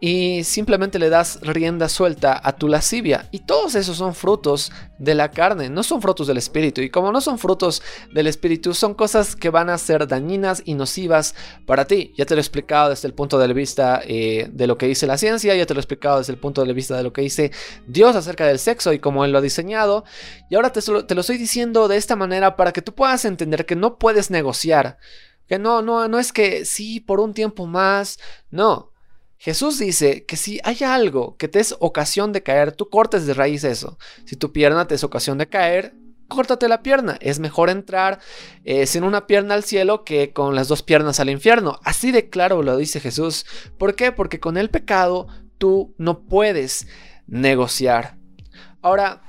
[0.00, 3.28] y simplemente le das rienda suelta a tu lascivia.
[3.30, 6.82] Y todos esos son frutos de la carne, no son frutos del espíritu.
[6.82, 10.74] Y como no son frutos del espíritu, son cosas que van a ser dañinas y
[10.74, 11.34] nocivas
[11.66, 12.12] para ti.
[12.18, 15.06] Ya te lo he explicado desde el punto de vista eh, de lo que dice
[15.06, 17.22] la ciencia, ya te lo he explicado desde el punto de vista de lo que
[17.22, 17.52] dice
[17.86, 20.04] Dios acerca del sexo y cómo Él lo ha diseñado.
[20.50, 23.64] Y ahora te, te lo estoy diciendo de esta manera para que tú puedas entender
[23.64, 24.98] que no puedes negociar.
[25.46, 28.18] Que no, no, no es que sí, por un tiempo más.
[28.50, 28.93] No,
[29.38, 33.34] Jesús dice que si hay algo que te es ocasión de caer, tú cortes de
[33.34, 33.98] raíz eso.
[34.24, 35.94] Si tu pierna te es ocasión de caer,
[36.28, 37.18] córtate la pierna.
[37.20, 38.20] Es mejor entrar
[38.64, 41.78] eh, sin una pierna al cielo que con las dos piernas al infierno.
[41.84, 43.46] Así de claro lo dice Jesús.
[43.78, 44.12] ¿Por qué?
[44.12, 45.26] Porque con el pecado
[45.58, 46.86] tú no puedes
[47.26, 48.16] negociar.
[48.82, 49.22] Ahora,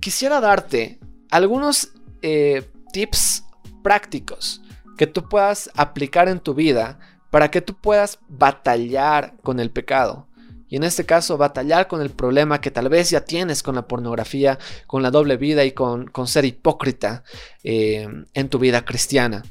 [0.00, 1.92] quisiera darte algunos
[2.22, 3.44] eh, tips
[3.82, 4.62] prácticos
[4.96, 6.98] que tú puedas aplicar en tu vida
[7.34, 10.28] para que tú puedas batallar con el pecado.
[10.68, 13.88] Y en este caso, batallar con el problema que tal vez ya tienes con la
[13.88, 17.24] pornografía, con la doble vida y con, ser hipócrita
[17.64, 19.42] eh, en tu vida cristiana.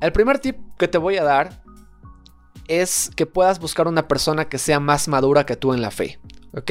[0.00, 1.62] El primer tip que te voy a dar
[2.66, 6.18] es que puedas buscar una persona que sea más madura que tú en la fe.
[6.54, 6.70] ¿Ok?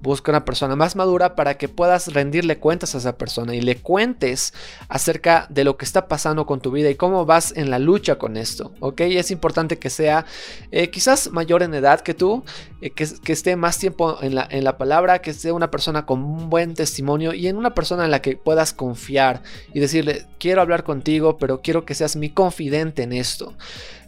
[0.00, 3.76] Busca una persona más madura para que puedas rendirle cuentas a esa persona y le
[3.76, 4.54] cuentes
[4.88, 8.16] acerca de lo que está pasando con tu vida y cómo vas en la lucha
[8.16, 9.00] con esto, ¿ok?
[9.02, 10.24] Es importante que sea
[10.70, 12.44] eh, quizás mayor en edad que tú,
[12.80, 16.24] eh, que, esté más tiempo en la, en la palabra, que sea una persona con
[16.24, 20.60] un buen testimonio y en una persona en la que puedas confiar y decirle, quiero
[20.60, 23.54] hablar contigo, pero quiero que seas mi confidente en esto.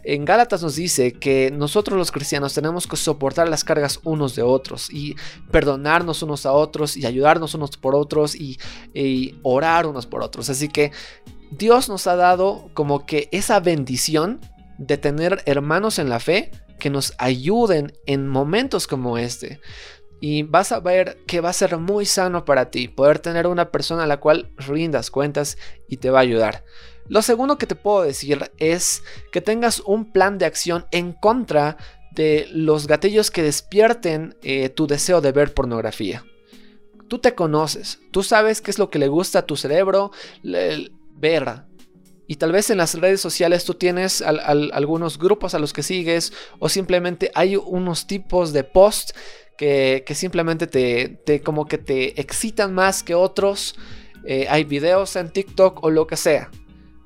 [0.03, 4.41] En Gálatas nos dice que nosotros los cristianos tenemos que soportar las cargas unos de
[4.41, 5.15] otros y
[5.51, 8.57] perdonarnos unos a otros y ayudarnos unos por otros y,
[9.43, 10.49] orar unos por otros.
[10.49, 10.91] Así que
[11.51, 14.39] Dios nos ha dado como que esa bendición
[14.77, 19.59] de tener hermanos en la fe que nos ayuden en momentos como este.
[20.19, 23.71] Y vas a ver que va a ser muy sano para ti poder tener una
[23.71, 26.63] persona a la cual rindas cuentas y te va a ayudar.
[27.11, 31.75] Lo segundo que te puedo decir es que tengas un plan de acción en contra
[32.11, 36.23] de los gatillos que despierten eh, tu deseo de ver pornografía.
[37.09, 41.63] Tú te conoces, tú sabes qué es lo que le gusta a tu cerebro ver.
[42.27, 46.31] Y tal vez en las redes sociales tú tienes algunos grupos a los que sigues
[46.59, 49.11] o simplemente hay unos tipos de post
[49.57, 53.75] que, simplemente te, como que te excitan más que otros.
[54.23, 56.49] Eh, hay videos en TikTok o lo que sea.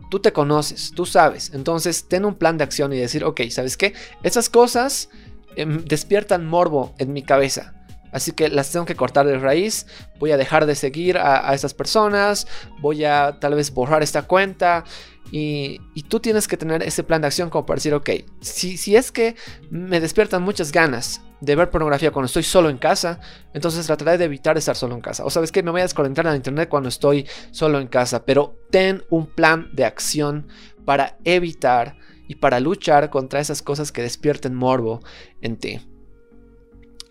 [0.10, 1.52] Tú te conoces, tú sabes.
[1.54, 3.94] Entonces, ten un plan de acción y decir, ok, ¿sabes qué?
[4.24, 5.10] Esas cosas
[5.56, 7.74] em, despiertan morbo en mi cabeza.
[8.12, 9.88] Así que las tengo que cortar de raíz.
[10.20, 12.48] Voy a dejar de seguir a, esas personas.
[12.80, 14.86] Voy a tal vez borrar esta cuenta.
[15.32, 18.96] Y, tú tienes que tener ese plan de acción como para decir, ok, si, si
[18.96, 19.36] es que
[19.70, 23.20] me despiertan muchas ganas de ver pornografía cuando estoy solo en casa,
[23.54, 25.24] entonces trataré de evitar estar solo en casa.
[25.24, 28.58] O sabes que me voy a desconectar de internet cuando estoy solo en casa, pero
[28.72, 30.48] ten un plan de acción
[30.86, 35.02] para evitar y para luchar contra esas cosas que despierten morbo
[35.42, 35.80] en ti.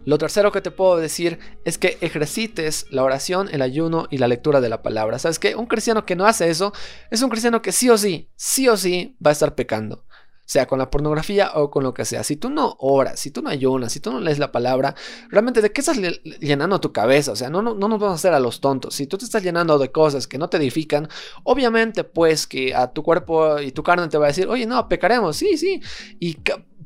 [0.05, 4.29] Lo tercero que te puedo decir es que ejercites la oración, el ayuno y la
[4.29, 5.19] lectura de la palabra.
[5.19, 6.75] ¿Sabes que Un cristiano que no hace eso
[7.11, 10.04] es un cristiano que sí o sí, sí o sí va a estar pecando
[10.45, 12.23] sea con la pornografía o con lo que sea.
[12.23, 14.95] Si tú no oras, si tú no ayunas, si tú no lees la palabra,
[15.31, 15.99] realmente de qué estás
[16.41, 17.33] llenando tu cabeza?
[17.33, 18.95] O sea, no, no, no nos vamos a hacer a los tontos.
[18.95, 21.09] Si tú te estás llenando de cosas que no te edifican,
[21.45, 24.89] obviamente pues que a tu cuerpo y tu carne te va a decir, oye, no,
[24.89, 25.81] pecaremos, sí, sí.
[26.21, 26.37] Y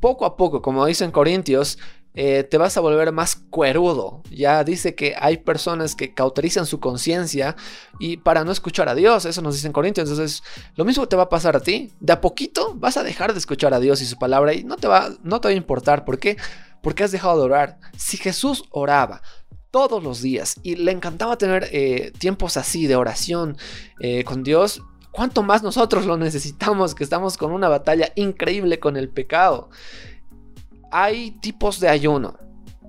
[0.00, 1.78] poco a poco, como dicen Corintios,
[2.20, 4.24] eh, te vas a volver más cuerudo.
[4.28, 7.54] Ya dice que hay personas que cauterizan su conciencia
[8.00, 10.10] y para no escuchar a Dios, eso nos dicen Corintios.
[10.10, 10.42] Entonces,
[10.74, 11.92] lo mismo te va a pasar a ti.
[12.00, 14.74] De a poquito vas a dejar de escuchar a Dios y su palabra y no
[14.74, 16.04] te va, no te va a importar.
[16.04, 16.36] ¿Por qué?
[16.82, 17.78] Porque has dejado de orar.
[17.96, 19.22] Si Jesús oraba
[19.70, 23.56] todos los días y le encantaba tener eh, tiempos así de oración
[24.00, 28.96] eh, con Dios, ¿cuánto más nosotros lo necesitamos que estamos con una batalla increíble con
[28.96, 29.70] el pecado?
[30.90, 32.38] Hay tipos de ayuno,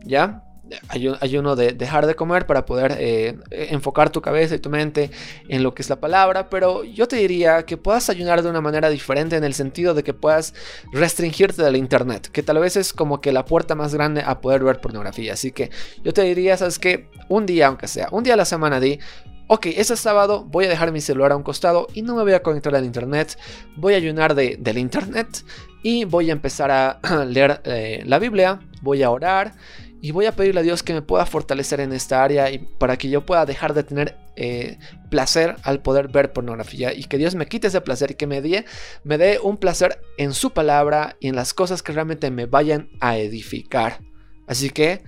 [0.03, 0.43] ¿ya?
[0.89, 5.12] ayuno de dejar de comer para poder eh, enfocar tu cabeza y tu mente
[5.47, 8.62] en lo que es la palabra, pero yo te diría que puedas ayunar de una
[8.62, 10.53] manera diferente en el sentido de que puedas
[10.91, 14.63] restringirte del internet, que tal vez es como que la puerta más grande a poder
[14.63, 15.33] ver pornografía.
[15.33, 15.71] Así que
[16.03, 18.99] yo te diría, sabes que un día, aunque sea, un día a la semana di,
[19.47, 22.33] ok, ese sábado voy a dejar mi celular a un costado y no me voy
[22.33, 23.38] a conectar al internet,
[23.75, 25.43] voy a ayunar de, del internet
[25.84, 29.54] y voy a empezar a leer eh, la Biblia, voy a orar
[30.02, 32.98] y voy a pedirle a Dios que me pueda fortalecer en esta área y para
[32.98, 34.78] que yo pueda dejar de tener eh,
[35.10, 38.42] placer al poder ver pornografía y que Dios me quite ese placer y que me
[38.42, 38.65] dé,
[39.04, 42.89] me dé un placer en su palabra y en las cosas que realmente me vayan
[43.02, 44.00] a edificar.
[44.48, 45.04] Así que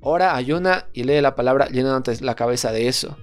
[0.00, 3.16] ora, ayuna y lee la palabra llenándote la cabeza de eso.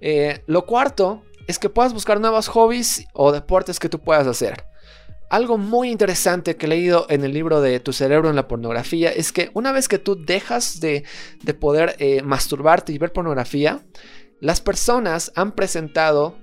[0.00, 4.64] Eh, lo cuarto es que puedas buscar nuevos hobbies o deportes que tú puedas hacer.
[5.28, 9.10] Algo muy interesante que he leído en el libro de Tu cerebro en la pornografía
[9.10, 11.04] es que una vez que tú dejas de,
[11.58, 13.84] poder eh, masturbarte y ver pornografía,
[14.40, 16.36] las personas han presentado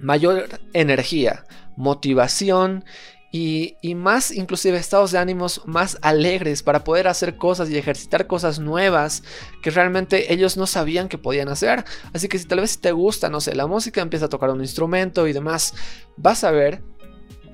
[0.00, 1.44] mayor energía,
[1.76, 2.84] motivación
[3.32, 8.26] y, y, más inclusive estados de ánimos más alegres para poder hacer cosas y ejercitar
[8.26, 9.22] cosas nuevas
[9.62, 11.84] que realmente ellos no sabían que podían hacer.
[12.12, 14.62] Así que si tal vez te gusta, no sé, la música empieza a tocar un
[14.62, 15.74] instrumento y demás,
[16.16, 16.82] vas a ver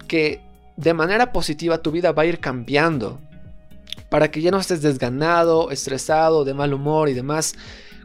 [0.07, 0.41] que
[0.77, 3.21] de manera positiva tu vida va a ir cambiando.
[4.09, 7.55] para que ya no estés desganado, estresado, de mal humor y demás.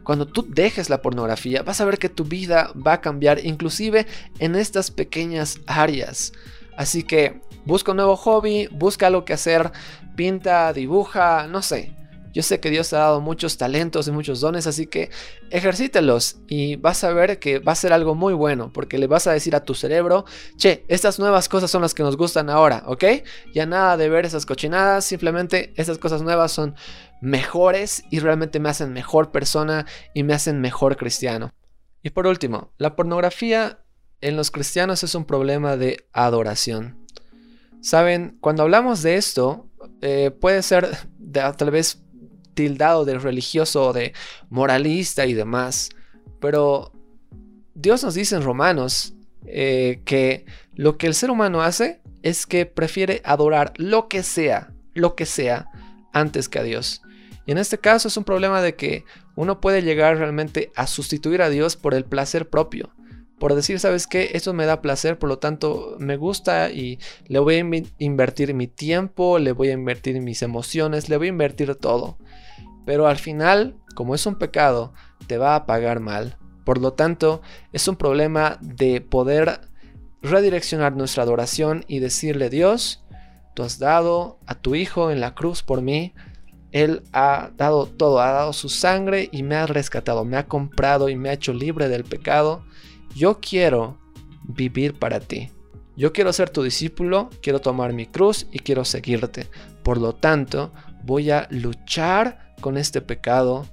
[0.02, 4.06] Cuando tú dejes la pornografía, vas a ver que tu vida va a cambiar, inclusive
[4.40, 6.32] en estas pequeñas áreas.
[6.76, 9.70] Así que busca un nuevo hobby, busca algo que hacer,
[10.16, 11.92] pinta, dibuja, no sé.
[12.32, 15.10] Yo sé que Dios te ha dado muchos talentos y muchos dones, así que
[15.50, 19.26] ejercítelos y vas a ver que va a ser algo muy bueno, porque le vas
[19.26, 20.24] a decir a tu cerebro,
[20.56, 23.04] che, estas nuevas cosas son las que nos gustan ahora, ¿ok?
[23.52, 26.74] Ya nada de ver esas cochinadas, simplemente estas cosas nuevas son
[27.20, 31.52] mejores y realmente me hacen mejor persona y me hacen mejor cristiano.
[32.02, 33.84] Y por último, la pornografía
[34.20, 37.06] en los cristianos es un problema de adoración.
[37.80, 39.68] Saben, cuando hablamos de esto,
[40.00, 40.88] eh, puede ser
[41.32, 42.01] tal vez
[42.54, 44.12] tildado de religioso, de
[44.50, 45.90] moralista y demás.
[46.40, 46.92] Pero
[47.74, 49.14] Dios nos dice en Romanos
[49.46, 50.44] eh, que
[50.74, 55.26] lo que el ser humano hace es que prefiere adorar lo que sea, lo que
[55.26, 55.68] sea,
[56.12, 57.02] antes que a Dios.
[57.46, 61.42] Y en este caso es un problema de que uno puede llegar realmente a sustituir
[61.42, 62.90] a Dios por el placer propio.
[63.38, 64.30] Por decir, ¿sabes qué?
[64.34, 68.68] Esto me da placer, por lo tanto me gusta y le voy a invertir mi
[68.68, 72.18] tiempo, le voy a invertir mis emociones, le voy a invertir todo.
[72.84, 74.92] Pero al final, como es un pecado,
[75.26, 76.36] te va a pagar mal.
[76.64, 79.60] Por lo tanto, es un problema de poder
[80.22, 83.04] redireccionar nuestra adoración y decirle, Dios,
[83.54, 86.14] tú has dado a tu Hijo en la cruz por mí.
[86.70, 91.08] Él ha dado todo, ha dado su sangre y me ha rescatado, me ha comprado
[91.08, 92.64] y me ha hecho libre del pecado.
[93.14, 93.98] Yo quiero
[94.44, 95.50] vivir para ti.
[95.96, 99.48] Yo quiero ser tu discípulo, quiero tomar mi cruz y quiero seguirte.
[99.82, 100.72] Por lo tanto,
[101.04, 103.66] voy a luchar con este pecado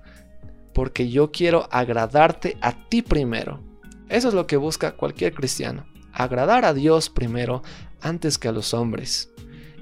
[0.73, 3.63] porque yo quiero agradarte a ti primero.
[4.09, 7.63] Eso es lo que busca cualquier cristiano, agradar a Dios primero
[8.01, 9.29] antes que a los hombres.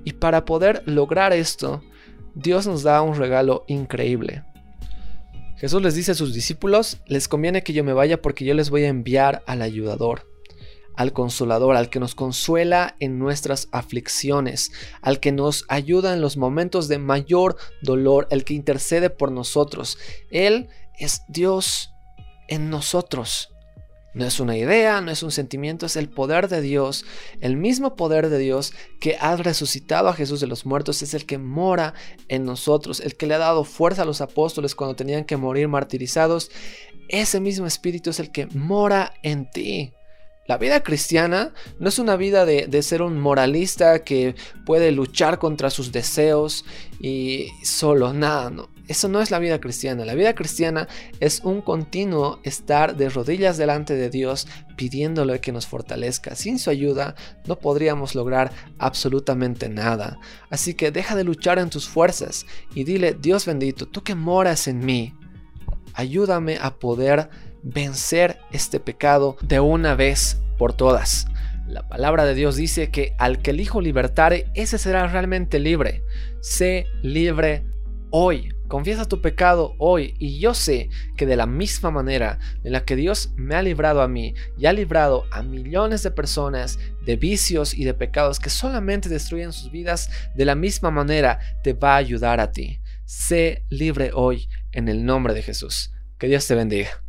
[0.05, 1.81] Y para poder lograr esto,
[2.35, 4.43] Dios nos da un regalo increíble.
[5.57, 8.69] Jesús les dice a sus discípulos, les conviene que yo me vaya porque yo les
[8.69, 10.27] voy a enviar al ayudador
[10.97, 14.71] al consolador, al que nos consuela en nuestras aflicciones,
[15.01, 19.97] al que nos ayuda en los momentos de mayor dolor, el que intercede por nosotros.
[20.31, 20.67] Él
[20.99, 21.91] es Dios
[22.49, 23.49] en nosotros.
[24.13, 27.05] No es una idea, no es un sentimiento, es el poder de Dios.
[27.39, 31.27] El mismo poder de Dios que ha resucitado a Jesús de los muertos es el
[31.27, 31.93] que mora
[32.27, 35.67] en nosotros, el que le ha dado fuerza a los apóstoles cuando tenían que morir
[35.67, 36.49] martirizados.
[37.09, 39.93] Ese mismo espíritu es el que mora en ti.
[40.47, 44.35] La vida cristiana no es una vida de, ser un moralista que
[44.65, 46.63] puede luchar contra sus deseos
[47.01, 48.69] y solo, nada, no.
[48.87, 50.05] Eso no es la vida cristiana.
[50.05, 50.87] La vida cristiana
[51.19, 56.35] es un continuo estar de rodillas delante de Dios pidiéndole que nos fortalezca.
[56.35, 60.17] Sin su ayuda no podríamos lograr absolutamente nada.
[60.49, 64.69] Así que deja de luchar en tus fuerzas y dile, Dios bendito, tú que moras
[64.69, 65.13] en mí,
[65.93, 67.29] ayúdame a poder
[67.63, 71.27] vencer este pecado de una vez por todas.
[71.67, 76.03] La palabra de Dios dice que al que el Hijo libertare, ese será realmente libre.
[76.39, 77.65] Sé libre
[78.09, 78.53] hoy.
[78.67, 82.97] Confiesa tu pecado hoy y yo sé que de la misma manera en la que
[82.97, 87.73] Dios me ha librado a mí y ha librado a millones de personas de vicios
[87.73, 91.97] y de pecados que solamente destruyen sus vidas, de la misma manera te va a
[91.97, 92.79] ayudar a ti.
[93.05, 95.93] Sé libre hoy en el nombre de Jesús.
[96.17, 97.06] Que Dios te bendiga.